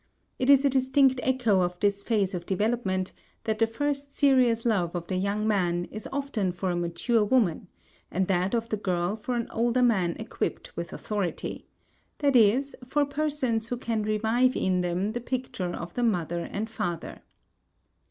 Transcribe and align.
It 0.39 0.49
is 0.49 0.65
a 0.65 0.69
distinct 0.71 1.19
echo 1.21 1.61
of 1.61 1.79
this 1.79 2.01
phase 2.01 2.33
of 2.33 2.47
development 2.47 3.11
that 3.43 3.59
the 3.59 3.67
first 3.67 4.15
serious 4.15 4.65
love 4.65 4.95
of 4.95 5.05
the 5.05 5.15
young 5.15 5.47
man 5.47 5.85
is 5.91 6.09
often 6.11 6.51
for 6.53 6.71
a 6.71 6.75
mature 6.75 7.23
woman 7.23 7.67
and 8.09 8.25
that 8.25 8.55
of 8.55 8.69
the 8.69 8.77
girl 8.77 9.15
for 9.15 9.35
an 9.35 9.47
older 9.51 9.83
man 9.83 10.15
equipped 10.17 10.75
with 10.75 10.91
authority 10.91 11.67
i.e., 12.23 12.63
for 12.83 13.05
persons 13.05 13.67
who 13.67 13.77
can 13.77 14.01
revive 14.01 14.55
in 14.55 14.81
them 14.81 15.11
the 15.11 15.21
picture 15.21 15.69
of 15.71 15.93
the 15.93 16.01
mother 16.01 16.45
and 16.51 16.67
father. 16.71 17.21